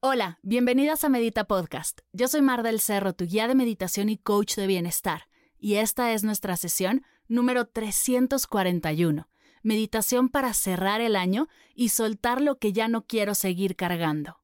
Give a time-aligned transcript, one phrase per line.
[0.00, 2.02] Hola, bienvenidas a Medita Podcast.
[2.12, 5.22] Yo soy Mar del Cerro, tu guía de meditación y coach de bienestar,
[5.58, 9.28] y esta es nuestra sesión número 341.
[9.64, 14.38] Meditación para cerrar el año y soltar lo que ya no quiero seguir cargando.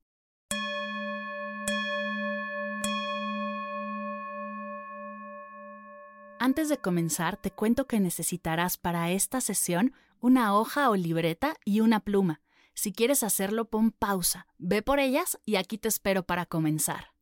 [6.40, 11.78] Antes de comenzar, te cuento que necesitarás para esta sesión una hoja o libreta y
[11.78, 12.40] una pluma.
[12.74, 17.14] Si quieres hacerlo, pon pausa, ve por ellas y aquí te espero para comenzar.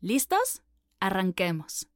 [0.00, 0.62] ¿Listos?
[0.98, 1.88] Arranquemos.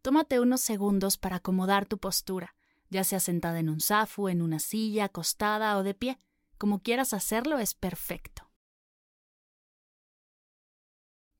[0.00, 2.56] Tómate unos segundos para acomodar tu postura,
[2.90, 6.18] ya sea sentada en un zafu, en una silla, acostada o de pie.
[6.58, 8.50] Como quieras hacerlo es perfecto.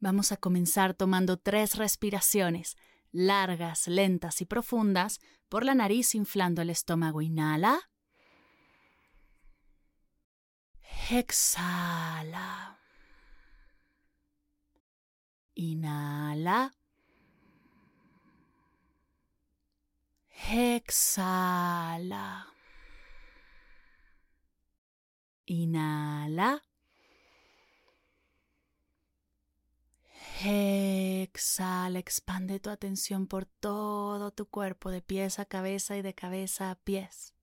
[0.00, 2.77] Vamos a comenzar tomando tres respiraciones,
[3.12, 7.20] largas, lentas y profundas, por la nariz inflando el estómago.
[7.20, 7.91] Inhala.
[11.10, 12.78] Exhala.
[15.54, 16.72] Inhala.
[20.50, 22.46] Exhala.
[25.46, 26.62] Inhala.
[30.44, 36.70] Exhala, expande tu atención por todo tu cuerpo, de pies a cabeza y de cabeza
[36.70, 37.34] a pies.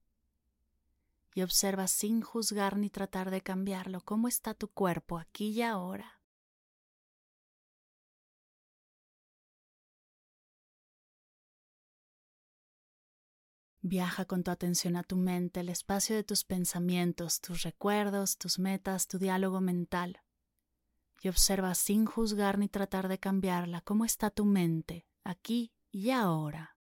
[1.39, 6.19] Y observa sin juzgar ni tratar de cambiarlo cómo está tu cuerpo aquí y ahora.
[13.79, 18.59] Viaja con tu atención a tu mente, el espacio de tus pensamientos, tus recuerdos, tus
[18.59, 20.21] metas, tu diálogo mental
[21.21, 26.78] y observa sin juzgar ni tratar de cambiarla cómo está tu mente aquí y ahora.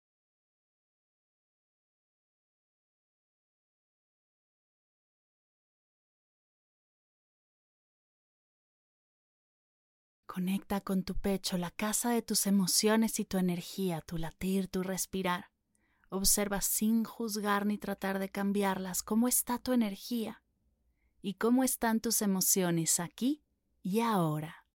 [10.37, 14.83] Conecta con tu pecho, la casa de tus emociones y tu energía, tu latir, tu
[14.83, 15.51] respirar.
[16.11, 20.43] Observa sin juzgar ni tratar de cambiarlas cómo está tu energía
[21.23, 23.47] y cómo están tus emociones aquí
[23.81, 24.67] y ahora.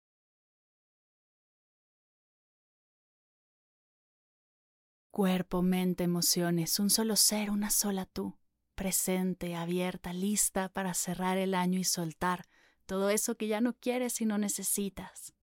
[5.11, 8.35] Cuerpo, mente, emociones, un solo ser, una sola tú,
[8.73, 12.47] presente, abierta, lista para cerrar el año y soltar
[12.87, 15.35] todo eso que ya no quieres y no necesitas.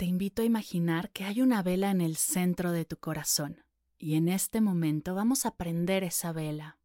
[0.00, 3.62] Te invito a imaginar que hay una vela en el centro de tu corazón
[3.98, 6.78] y en este momento vamos a prender esa vela.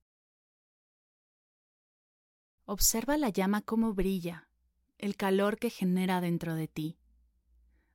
[2.66, 4.50] Observa la llama como brilla,
[4.98, 6.98] el calor que genera dentro de ti.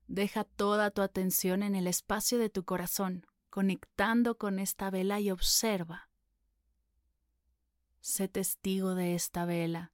[0.06, 5.30] Deja toda tu atención en el espacio de tu corazón, conectando con esta vela y
[5.30, 6.08] observa.
[8.00, 9.92] Sé testigo de esta vela,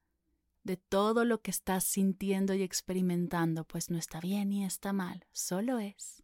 [0.66, 5.24] de todo lo que estás sintiendo y experimentando, pues no está bien ni está mal,
[5.32, 6.22] solo es.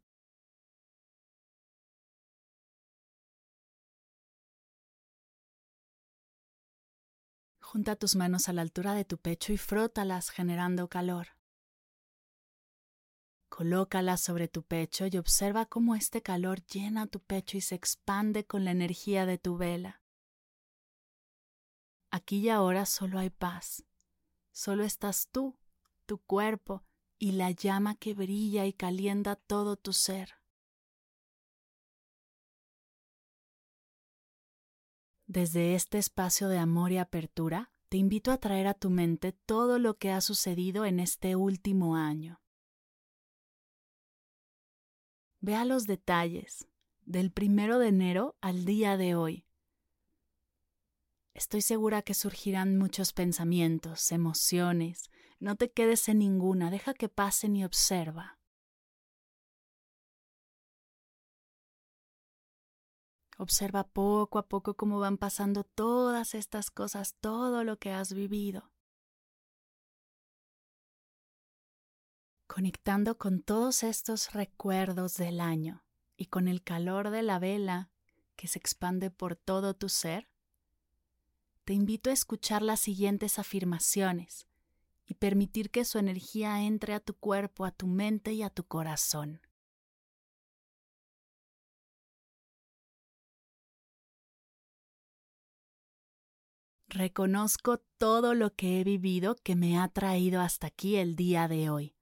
[7.61, 11.29] Junta tus manos a la altura de tu pecho y frótalas generando calor.
[13.49, 18.45] Colócalas sobre tu pecho y observa cómo este calor llena tu pecho y se expande
[18.45, 20.03] con la energía de tu vela.
[22.11, 23.85] Aquí y ahora solo hay paz.
[24.53, 25.59] Solo estás tú,
[26.07, 26.85] tu cuerpo
[27.19, 30.35] y la llama que brilla y calienta todo tu ser.
[35.27, 39.79] Desde este espacio de amor y apertura, te invito a traer a tu mente todo
[39.79, 42.43] lo que ha sucedido en este último año.
[45.41, 46.69] Vea los detalles,
[47.01, 49.47] del primero de enero al día de hoy.
[51.35, 55.11] Estoy segura que surgirán muchos pensamientos, emociones.
[55.41, 58.39] No te quedes en ninguna, deja que pasen y observa.
[63.39, 68.71] Observa poco a poco cómo van pasando todas estas cosas, todo lo que has vivido.
[72.47, 75.83] Conectando con todos estos recuerdos del año
[76.17, 77.91] y con el calor de la vela
[78.37, 80.29] que se expande por todo tu ser,
[81.65, 84.47] te invito a escuchar las siguientes afirmaciones
[85.07, 88.65] y permitir que su energía entre a tu cuerpo, a tu mente y a tu
[88.65, 89.41] corazón.
[96.89, 101.71] Reconozco todo lo que he vivido que me ha traído hasta aquí el día de
[101.71, 101.95] hoy.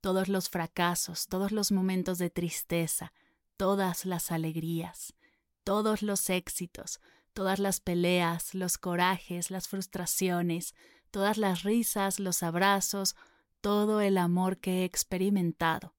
[0.00, 3.12] Todos los fracasos, todos los momentos de tristeza,
[3.58, 5.14] todas las alegrías,
[5.62, 7.00] todos los éxitos,
[7.32, 10.74] todas las peleas, los corajes, las frustraciones,
[11.10, 13.16] todas las risas, los abrazos,
[13.60, 15.94] todo el amor que he experimentado.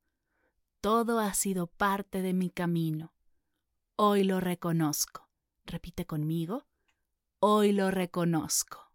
[0.82, 3.14] Todo ha sido parte de mi camino.
[3.96, 5.30] Hoy lo reconozco.
[5.66, 6.66] Repite conmigo.
[7.40, 8.91] Hoy lo reconozco.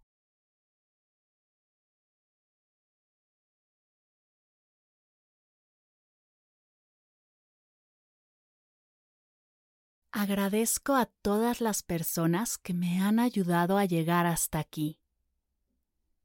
[10.19, 14.99] Agradezco a todas las personas que me han ayudado a llegar hasta aquí.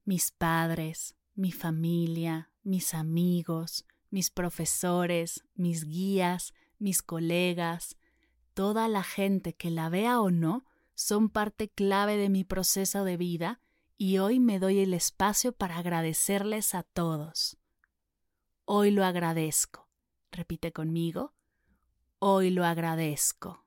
[0.05, 7.97] Mis padres, mi familia, mis amigos, mis profesores, mis guías, mis colegas,
[8.53, 10.63] toda la gente que la vea o no,
[10.95, 13.59] son parte clave de mi proceso de vida
[13.97, 17.57] y hoy me doy el espacio para agradecerles a todos.
[18.63, 19.89] Hoy lo agradezco.
[20.31, 21.33] Repite conmigo.
[22.19, 23.65] Hoy lo agradezco.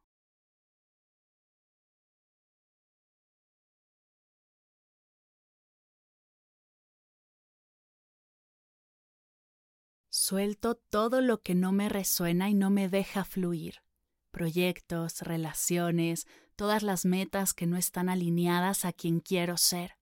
[10.27, 13.83] Suelto todo lo que no me resuena y no me deja fluir.
[14.31, 16.27] Proyectos, relaciones,
[16.57, 19.99] todas las metas que no están alineadas a quien quiero ser.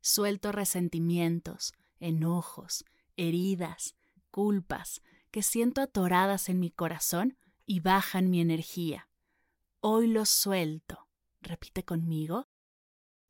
[0.00, 2.84] Suelto resentimientos, enojos,
[3.16, 3.96] heridas,
[4.30, 5.02] culpas
[5.32, 7.36] que siento atoradas en mi corazón
[7.66, 9.08] y bajan mi energía.
[9.80, 11.08] Hoy los suelto.
[11.40, 12.46] Repite conmigo.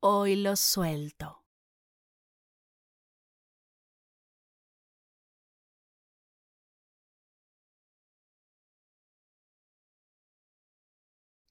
[0.00, 1.39] Hoy los suelto.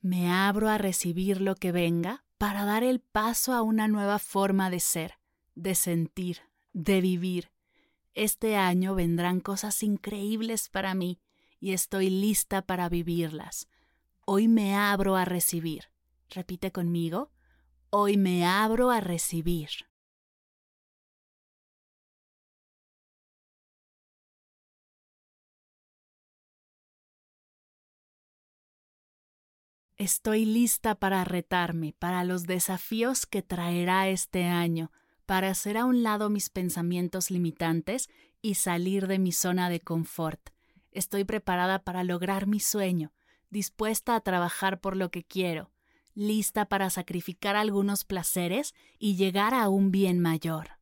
[0.01, 4.69] Me abro a recibir lo que venga para dar el paso a una nueva forma
[4.69, 5.19] de ser,
[5.55, 6.39] de sentir,
[6.71, 7.51] de vivir.
[8.13, 11.19] Este año vendrán cosas increíbles para mí
[11.59, 13.67] y estoy lista para vivirlas.
[14.25, 15.91] Hoy me abro a recibir.
[16.29, 17.31] Repite conmigo.
[17.89, 19.88] Hoy me abro a recibir.
[29.99, 34.93] Estoy lista para retarme, para los desafíos que traerá este año,
[35.25, 38.09] para hacer a un lado mis pensamientos limitantes
[38.41, 40.51] y salir de mi zona de confort.
[40.93, 43.11] Estoy preparada para lograr mi sueño,
[43.49, 45.69] dispuesta a trabajar por lo que quiero,
[46.13, 50.79] lista para sacrificar algunos placeres y llegar a un bien mayor.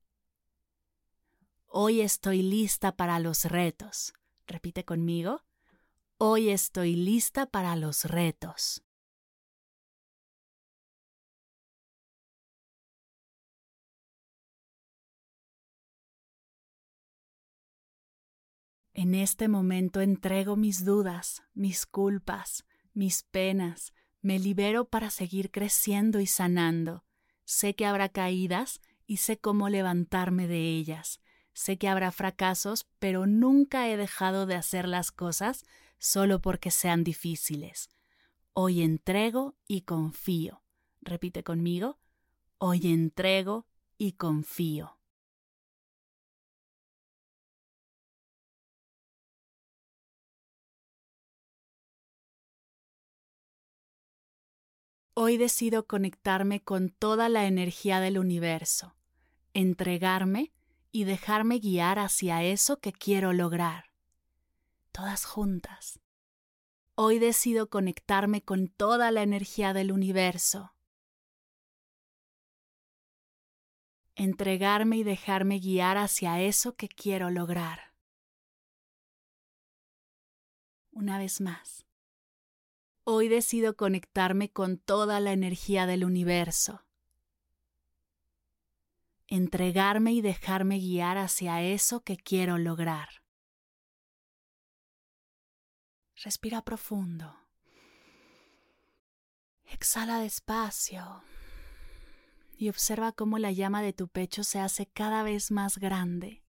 [1.66, 4.14] Hoy estoy lista para los retos.
[4.46, 5.42] Repite conmigo.
[6.20, 8.84] Hoy estoy lista para los retos.
[18.98, 22.66] En este momento entrego mis dudas, mis culpas,
[22.96, 27.06] mis penas, me libero para seguir creciendo y sanando.
[27.46, 31.22] Sé que habrá caídas y sé cómo levantarme de ellas.
[31.54, 35.64] Sé que habrá fracasos, pero nunca he dejado de hacer las cosas
[36.00, 37.90] solo porque sean difíciles.
[38.54, 40.64] Hoy entrego y confío.
[41.02, 42.00] Repite conmigo.
[42.58, 43.68] Hoy entrego
[44.00, 44.97] y confío.
[55.20, 58.94] Hoy decido conectarme con toda la energía del universo,
[59.56, 60.54] entregarme
[60.92, 63.86] y dejarme guiar hacia eso que quiero lograr.
[64.92, 66.00] Todas juntas.
[66.94, 70.76] Hoy decido conectarme con toda la energía del universo.
[74.14, 77.96] Entregarme y dejarme guiar hacia eso que quiero lograr.
[80.92, 81.87] Una vez más.
[83.10, 86.84] Hoy decido conectarme con toda la energía del universo.
[89.28, 93.08] Entregarme y dejarme guiar hacia eso que quiero lograr.
[96.22, 97.34] Respira profundo.
[99.64, 101.24] Exhala despacio
[102.58, 106.44] y observa cómo la llama de tu pecho se hace cada vez más grande.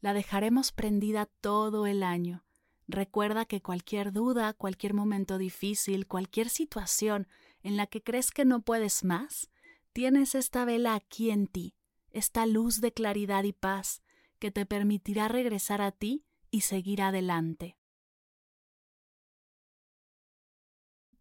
[0.00, 2.44] La dejaremos prendida todo el año
[2.92, 7.28] Recuerda que cualquier duda, cualquier momento difícil, cualquier situación
[7.62, 9.48] en la que crees que no puedes más,
[9.92, 11.76] tienes esta vela aquí en ti,
[12.10, 14.02] esta luz de claridad y paz
[14.40, 17.78] que te permitirá regresar a ti y seguir adelante.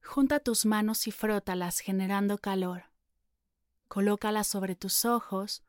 [0.02, 2.86] Junta tus manos y frótalas generando calor.
[3.88, 5.62] Colócalas sobre tus ojos,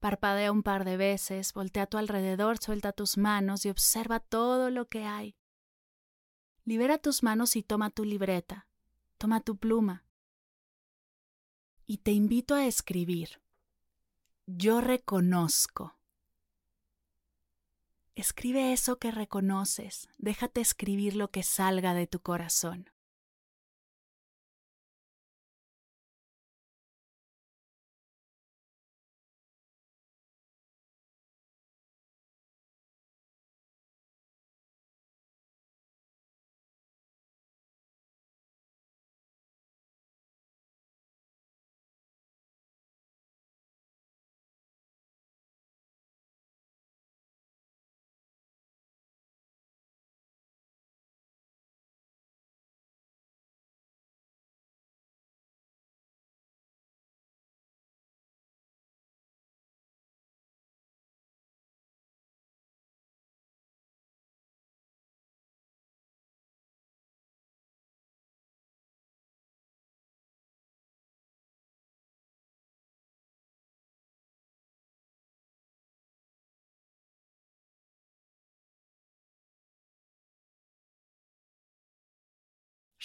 [0.00, 4.68] parpadea un par de veces, voltea a tu alrededor, suelta tus manos y observa todo
[4.68, 5.34] lo que hay.
[6.66, 8.66] Libera tus manos y toma tu libreta,
[9.18, 10.04] toma tu pluma.
[11.86, 13.40] Y te invito a escribir.
[14.46, 15.96] Yo reconozco.
[18.16, 22.90] Escribe eso que reconoces, déjate escribir lo que salga de tu corazón.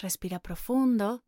[0.02, 1.22] Respira profundo.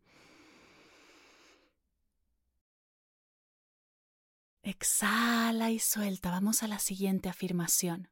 [4.64, 6.32] Exhala y suelta.
[6.32, 8.10] Vamos a la siguiente afirmación.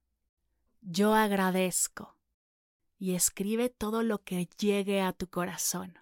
[0.80, 2.16] Yo agradezco.
[2.96, 5.98] Y escribe todo lo que llegue a tu corazón.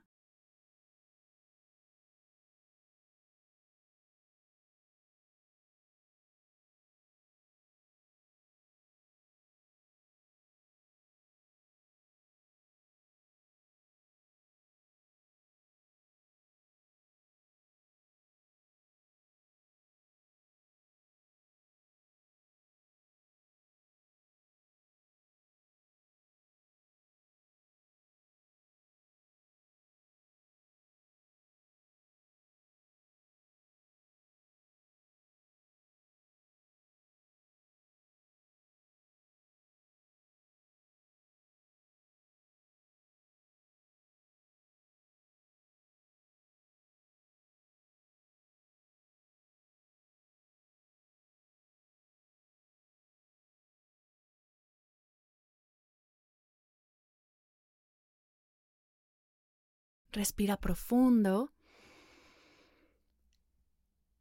[60.12, 61.52] Respira profundo.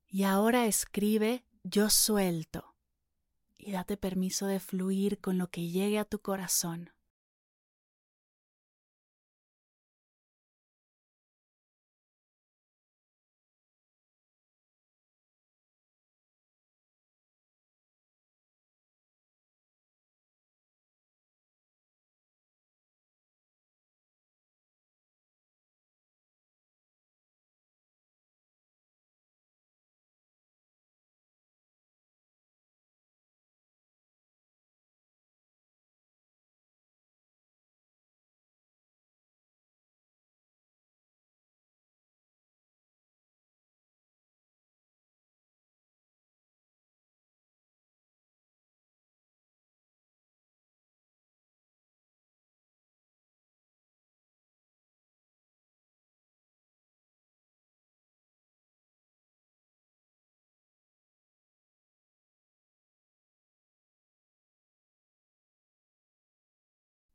[0.07, 2.75] Y ahora escribe yo suelto
[3.57, 6.91] y date permiso de fluir con lo que llegue a tu corazón.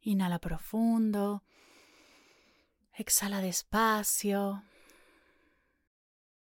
[0.04, 1.42] Inhala profundo.
[2.92, 4.62] Exhala despacio.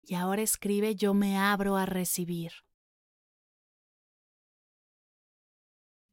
[0.02, 2.52] Y ahora escribe yo me abro a recibir.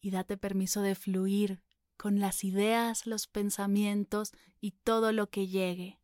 [0.00, 1.62] Y date permiso de fluir
[1.96, 5.98] con las ideas, los pensamientos y todo lo que llegue.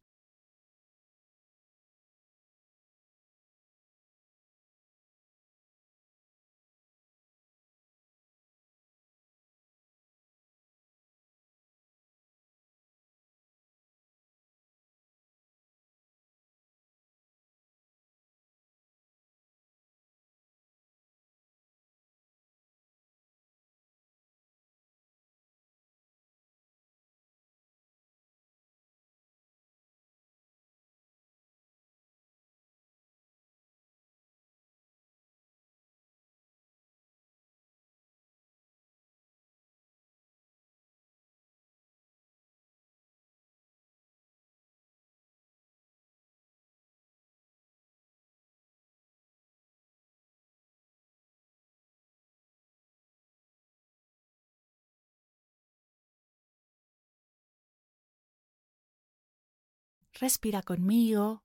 [60.14, 61.42] Respira conmigo.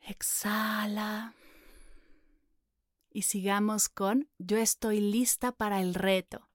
[0.00, 1.34] Exhala.
[3.12, 6.48] Y sigamos con yo estoy lista para el reto.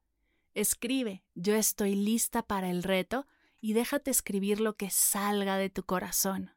[0.53, 3.27] Escribe yo estoy lista para el reto
[3.59, 6.54] y déjate escribir lo que salga de tu corazón.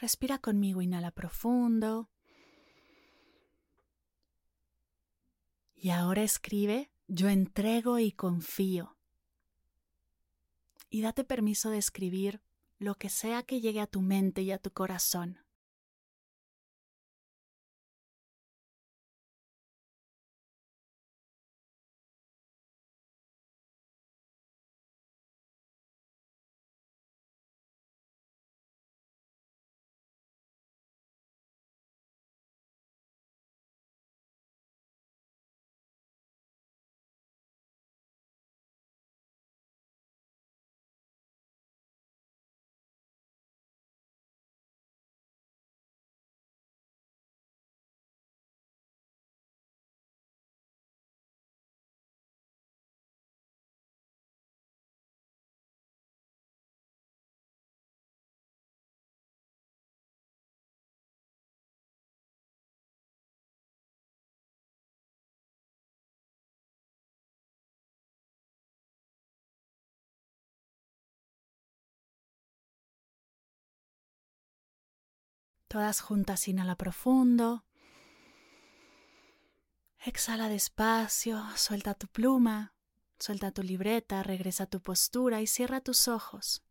[0.00, 2.10] Respira conmigo, inhala profundo.
[5.74, 8.96] Y ahora escribe, yo entrego y confío.
[10.90, 12.40] Y date permiso de escribir
[12.78, 15.43] lo que sea que llegue a tu mente y a tu corazón.
[75.74, 77.64] Todas juntas, inhala profundo.
[79.98, 82.76] Exhala despacio, suelta tu pluma,
[83.18, 86.62] suelta tu libreta, regresa a tu postura y cierra tus ojos.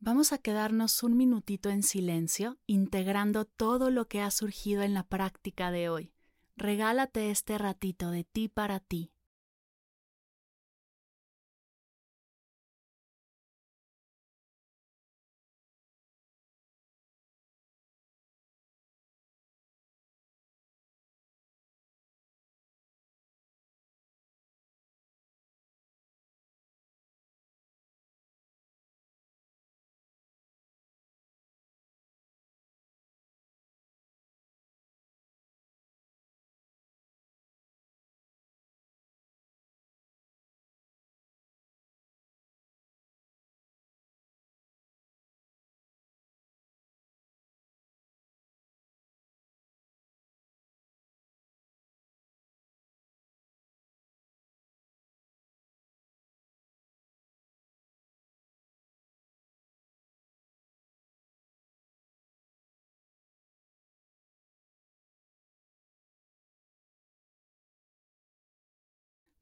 [0.00, 5.04] Vamos a quedarnos un minutito en silencio, integrando todo lo que ha surgido en la
[5.04, 6.12] práctica de hoy.
[6.56, 9.13] Regálate este ratito de ti para ti.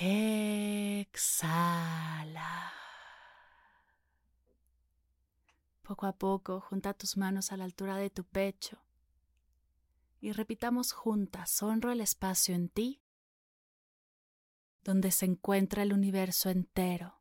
[0.00, 1.64] Exhala.
[5.82, 8.84] Poco a poco, junta tus manos a la altura de tu pecho
[10.24, 13.02] y repitamos juntas, honro el espacio en ti,
[14.82, 17.20] donde se encuentra el universo entero.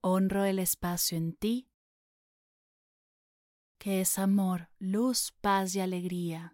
[0.00, 1.70] Honro el espacio en ti,
[3.78, 6.53] que es amor, luz, paz y alegría.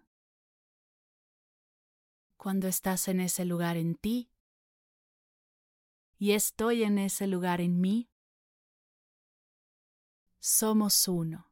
[2.41, 4.31] Cuando estás en ese lugar en ti
[6.17, 8.09] y estoy en ese lugar en mí.
[10.39, 11.51] Somos uno.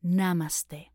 [0.00, 0.93] Namaste.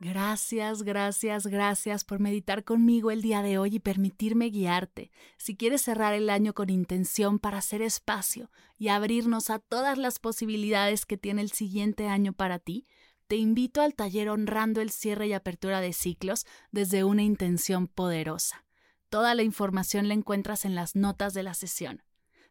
[0.00, 5.10] Gracias, gracias, gracias por meditar conmigo el día de hoy y permitirme guiarte.
[5.38, 10.20] Si quieres cerrar el año con intención para hacer espacio y abrirnos a todas las
[10.20, 12.86] posibilidades que tiene el siguiente año para ti,
[13.26, 18.64] te invito al taller Honrando el cierre y apertura de ciclos desde una intención poderosa.
[19.08, 22.04] Toda la información la encuentras en las notas de la sesión.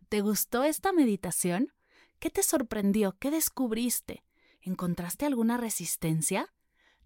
[0.09, 1.71] ¿Te gustó esta meditación?
[2.19, 3.15] ¿Qué te sorprendió?
[3.19, 4.25] ¿Qué descubriste?
[4.61, 6.53] ¿Encontraste alguna resistencia?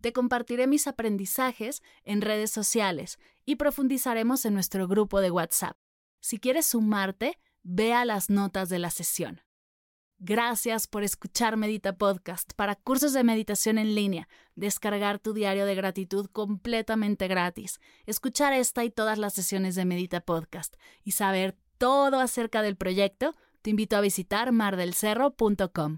[0.01, 5.77] Te compartiré mis aprendizajes en redes sociales y profundizaremos en nuestro grupo de WhatsApp.
[6.19, 9.41] Si quieres sumarte, ve a las notas de la sesión.
[10.23, 15.73] Gracias por escuchar Medita Podcast para cursos de meditación en línea, descargar tu diario de
[15.73, 22.19] gratitud completamente gratis, escuchar esta y todas las sesiones de Medita Podcast y saber todo
[22.19, 25.97] acerca del proyecto, te invito a visitar mardelcerro.com.